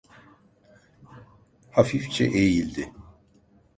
Hafifçe 1.71 2.25
eğildi. 2.25 2.93